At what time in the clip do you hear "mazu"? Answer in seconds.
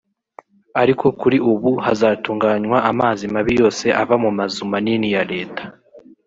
4.37-4.61